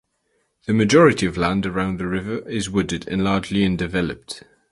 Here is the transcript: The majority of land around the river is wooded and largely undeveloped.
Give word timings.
The 0.65 0.73
majority 0.73 1.27
of 1.27 1.37
land 1.37 1.67
around 1.67 1.99
the 1.99 2.07
river 2.07 2.39
is 2.49 2.71
wooded 2.71 3.07
and 3.07 3.23
largely 3.23 3.63
undeveloped. 3.63 4.41